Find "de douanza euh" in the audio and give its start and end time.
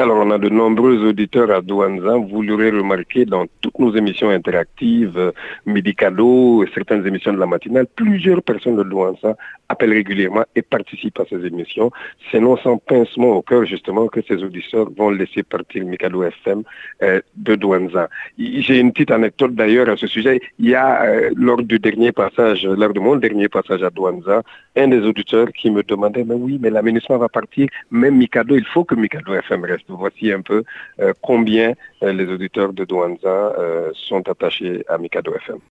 32.72-33.90